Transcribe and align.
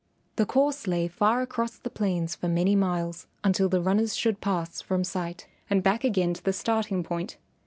The 0.37 0.47
course 0.47 0.87
lay 0.87 1.07
far 1.07 1.43
across 1.43 1.77
the 1.77 1.91
plains 1.91 2.33
for 2.33 2.47
many 2.47 2.75
miles 2.75 3.27
until 3.43 3.69
the 3.69 3.81
runners 3.83 4.15
should 4.15 4.41
pass 4.41 4.81
from 4.81 5.03
sight, 5.03 5.45
and 5.69 5.83
back 5.83 6.03
again 6.03 6.33
to 6.33 6.43
the 6.43 6.53
starting 6.53 7.03
point. 7.03 7.37